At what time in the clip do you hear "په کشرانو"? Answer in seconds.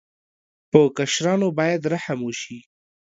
0.71-1.47